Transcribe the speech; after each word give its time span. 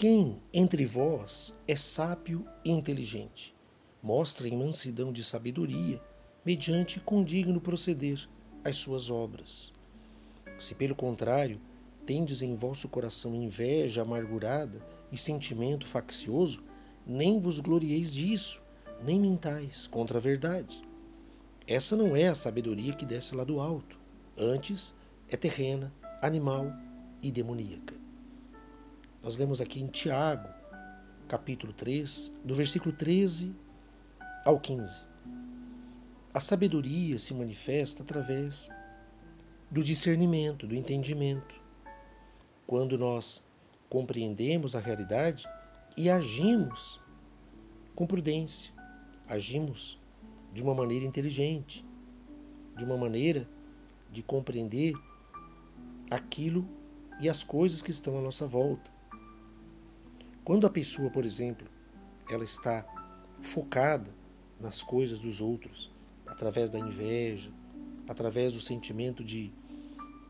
Quem 0.00 0.40
entre 0.50 0.86
vós 0.86 1.60
é 1.68 1.76
sábio 1.76 2.46
e 2.64 2.70
inteligente? 2.70 3.54
Mostrem 4.02 4.56
mansidão 4.56 5.12
de 5.12 5.22
sabedoria, 5.22 6.00
mediante 6.42 6.98
condigno 7.00 7.60
proceder 7.60 8.26
as 8.64 8.78
suas 8.78 9.10
obras. 9.10 9.74
Se 10.58 10.74
pelo 10.74 10.94
contrário 10.94 11.60
tendes 12.06 12.40
em 12.40 12.54
vosso 12.54 12.88
coração 12.88 13.34
inveja 13.34 14.00
amargurada 14.00 14.82
e 15.12 15.18
sentimento 15.18 15.86
faccioso, 15.86 16.64
nem 17.06 17.38
vos 17.38 17.60
glorieis 17.60 18.14
disso, 18.14 18.62
nem 19.04 19.20
mintais 19.20 19.86
contra 19.86 20.16
a 20.16 20.22
verdade. 20.22 20.80
Essa 21.66 21.94
não 21.94 22.16
é 22.16 22.28
a 22.28 22.34
sabedoria 22.34 22.94
que 22.94 23.04
desce 23.04 23.36
lá 23.36 23.44
do 23.44 23.60
alto, 23.60 23.98
antes 24.34 24.94
é 25.28 25.36
terrena, 25.36 25.92
animal 26.22 26.72
e 27.22 27.30
demoníaca. 27.30 27.99
Nós 29.22 29.36
lemos 29.36 29.60
aqui 29.60 29.82
em 29.82 29.86
Tiago, 29.86 30.48
capítulo 31.28 31.74
3, 31.74 32.32
do 32.42 32.54
versículo 32.54 32.90
13 32.90 33.54
ao 34.46 34.58
15. 34.58 35.02
A 36.32 36.40
sabedoria 36.40 37.18
se 37.18 37.34
manifesta 37.34 38.02
através 38.02 38.70
do 39.70 39.84
discernimento, 39.84 40.66
do 40.66 40.74
entendimento. 40.74 41.54
Quando 42.66 42.96
nós 42.96 43.44
compreendemos 43.90 44.74
a 44.74 44.80
realidade 44.80 45.46
e 45.98 46.08
agimos 46.08 46.98
com 47.94 48.06
prudência, 48.06 48.72
agimos 49.28 49.98
de 50.50 50.62
uma 50.62 50.74
maneira 50.74 51.04
inteligente, 51.04 51.84
de 52.74 52.86
uma 52.86 52.96
maneira 52.96 53.46
de 54.10 54.22
compreender 54.22 54.94
aquilo 56.10 56.66
e 57.20 57.28
as 57.28 57.44
coisas 57.44 57.82
que 57.82 57.90
estão 57.90 58.18
à 58.18 58.22
nossa 58.22 58.46
volta. 58.46 58.99
Quando 60.44 60.66
a 60.66 60.70
pessoa, 60.70 61.10
por 61.10 61.24
exemplo, 61.24 61.68
ela 62.28 62.44
está 62.44 62.84
focada 63.40 64.10
nas 64.58 64.82
coisas 64.82 65.20
dos 65.20 65.40
outros, 65.40 65.90
através 66.26 66.70
da 66.70 66.78
inveja, 66.78 67.50
através 68.08 68.52
do 68.52 68.60
sentimento 68.60 69.22
de 69.22 69.52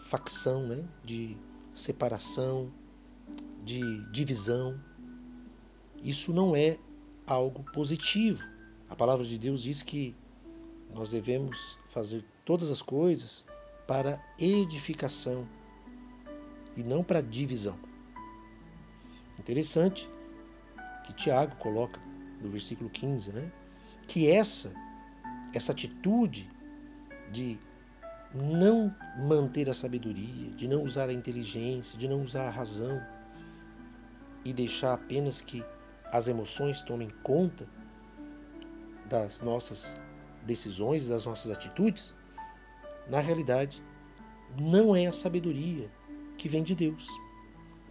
facção, 0.00 0.66
né? 0.66 0.84
de 1.04 1.36
separação, 1.74 2.72
de 3.64 3.80
divisão, 4.10 4.78
isso 6.02 6.32
não 6.32 6.56
é 6.56 6.78
algo 7.26 7.64
positivo. 7.72 8.42
A 8.90 8.96
palavra 8.96 9.24
de 9.24 9.38
Deus 9.38 9.62
diz 9.62 9.82
que 9.82 10.14
nós 10.92 11.10
devemos 11.10 11.78
fazer 11.88 12.24
todas 12.44 12.70
as 12.70 12.82
coisas 12.82 13.44
para 13.86 14.22
edificação 14.38 15.48
e 16.76 16.82
não 16.82 17.02
para 17.02 17.20
divisão. 17.20 17.78
Interessante 19.42 20.08
que 21.04 21.12
Tiago 21.12 21.56
coloca 21.56 22.00
no 22.40 22.48
versículo 22.48 22.88
15, 22.88 23.32
né? 23.32 23.50
Que 24.06 24.30
essa 24.30 24.72
essa 25.52 25.72
atitude 25.72 26.48
de 27.32 27.58
não 28.32 28.94
manter 29.18 29.68
a 29.68 29.74
sabedoria, 29.74 30.52
de 30.52 30.68
não 30.68 30.84
usar 30.84 31.08
a 31.08 31.12
inteligência, 31.12 31.98
de 31.98 32.08
não 32.08 32.22
usar 32.22 32.46
a 32.46 32.50
razão 32.50 33.04
e 34.44 34.52
deixar 34.52 34.94
apenas 34.94 35.40
que 35.40 35.62
as 36.12 36.28
emoções 36.28 36.80
tomem 36.80 37.10
conta 37.24 37.68
das 39.06 39.40
nossas 39.40 40.00
decisões, 40.46 41.08
das 41.08 41.26
nossas 41.26 41.50
atitudes, 41.50 42.14
na 43.10 43.18
realidade 43.18 43.82
não 44.56 44.94
é 44.94 45.06
a 45.06 45.12
sabedoria 45.12 45.90
que 46.38 46.48
vem 46.48 46.62
de 46.62 46.76
Deus, 46.76 47.08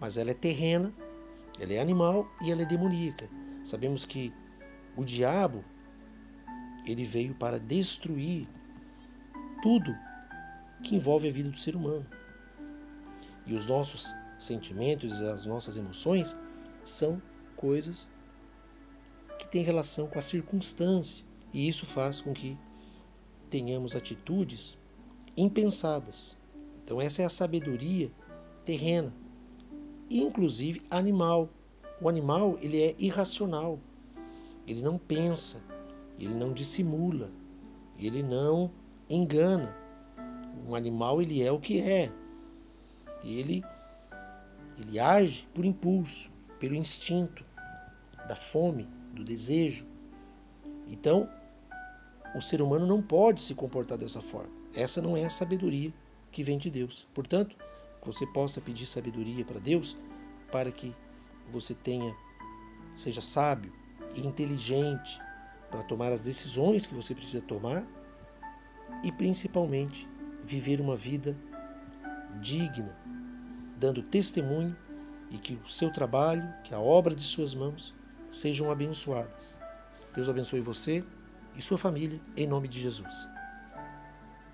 mas 0.00 0.18
ela 0.18 0.32
é 0.32 0.34
terrena 0.34 0.92
ela 1.58 1.72
é 1.72 1.80
animal 1.80 2.30
e 2.40 2.50
ela 2.50 2.62
é 2.62 2.66
demoníaca. 2.66 3.28
Sabemos 3.64 4.04
que 4.04 4.32
o 4.96 5.04
diabo 5.04 5.64
ele 6.84 7.04
veio 7.04 7.34
para 7.34 7.58
destruir 7.58 8.48
tudo 9.62 9.96
que 10.82 10.94
envolve 10.94 11.28
a 11.28 11.32
vida 11.32 11.50
do 11.50 11.58
ser 11.58 11.74
humano. 11.74 12.06
E 13.46 13.54
os 13.54 13.66
nossos 13.66 14.14
sentimentos, 14.38 15.22
as 15.22 15.46
nossas 15.46 15.76
emoções 15.76 16.36
são 16.84 17.20
coisas 17.56 18.08
que 19.38 19.48
têm 19.48 19.62
relação 19.62 20.06
com 20.06 20.18
a 20.18 20.22
circunstância, 20.22 21.24
e 21.52 21.68
isso 21.68 21.86
faz 21.86 22.20
com 22.20 22.32
que 22.32 22.58
tenhamos 23.48 23.96
atitudes 23.96 24.78
impensadas. 25.36 26.36
Então 26.84 27.00
essa 27.00 27.22
é 27.22 27.24
a 27.24 27.30
sabedoria 27.30 28.10
terrena 28.64 29.12
inclusive 30.10 30.82
animal. 30.90 31.48
O 32.00 32.08
animal 32.08 32.58
ele 32.60 32.82
é 32.82 32.94
irracional. 32.98 33.78
Ele 34.66 34.82
não 34.82 34.98
pensa, 34.98 35.62
ele 36.18 36.34
não 36.34 36.52
dissimula, 36.52 37.30
ele 37.98 38.22
não 38.22 38.70
engana. 39.08 39.74
Um 40.68 40.74
animal 40.74 41.22
ele 41.22 41.42
é 41.42 41.52
o 41.52 41.60
que 41.60 41.80
é. 41.80 42.12
Ele 43.22 43.64
ele 44.78 44.98
age 44.98 45.48
por 45.54 45.64
impulso, 45.64 46.30
pelo 46.60 46.74
instinto 46.74 47.44
da 48.28 48.36
fome, 48.36 48.88
do 49.14 49.24
desejo. 49.24 49.86
Então, 50.88 51.28
o 52.34 52.40
ser 52.40 52.60
humano 52.60 52.86
não 52.86 53.00
pode 53.00 53.40
se 53.40 53.54
comportar 53.54 53.96
dessa 53.96 54.20
forma. 54.20 54.50
Essa 54.74 55.00
não 55.00 55.16
é 55.16 55.24
a 55.24 55.30
sabedoria 55.30 55.92
que 56.30 56.42
vem 56.42 56.58
de 56.58 56.70
Deus. 56.70 57.08
Portanto, 57.14 57.56
você 58.06 58.24
possa 58.24 58.60
pedir 58.60 58.86
sabedoria 58.86 59.44
para 59.44 59.58
Deus 59.58 59.96
para 60.50 60.70
que 60.70 60.94
você 61.50 61.74
tenha 61.74 62.14
seja 62.94 63.20
sábio 63.20 63.72
e 64.14 64.26
inteligente 64.26 65.20
para 65.70 65.82
tomar 65.82 66.12
as 66.12 66.22
decisões 66.22 66.86
que 66.86 66.94
você 66.94 67.14
precisa 67.14 67.42
tomar 67.42 67.84
e 69.02 69.10
principalmente 69.10 70.08
viver 70.44 70.80
uma 70.80 70.96
vida 70.96 71.36
digna, 72.40 72.96
dando 73.76 74.02
testemunho 74.02 74.76
e 75.30 75.36
que 75.36 75.58
o 75.64 75.68
seu 75.68 75.92
trabalho, 75.92 76.48
que 76.62 76.72
a 76.72 76.78
obra 76.78 77.14
de 77.14 77.24
suas 77.24 77.54
mãos 77.54 77.92
sejam 78.30 78.70
abençoadas. 78.70 79.58
Deus 80.14 80.28
abençoe 80.28 80.60
você 80.60 81.04
e 81.56 81.60
sua 81.60 81.76
família 81.76 82.20
em 82.36 82.46
nome 82.46 82.68
de 82.68 82.80
Jesus. 82.80 83.35